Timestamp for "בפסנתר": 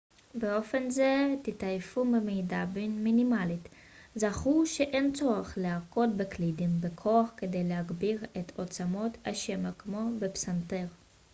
10.19-10.85